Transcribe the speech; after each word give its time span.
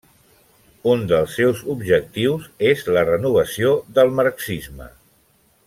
Un 0.93 1.03
dels 1.11 1.35
seus 1.39 1.61
objectius 1.73 2.47
és 2.71 2.83
la 2.97 3.05
renovació 3.11 3.75
del 3.99 4.13
marxisme. 4.23 4.93